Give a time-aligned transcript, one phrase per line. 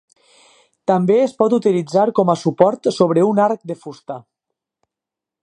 [0.91, 4.19] També es pot utilitzar com a suport sobre un arc de fusta.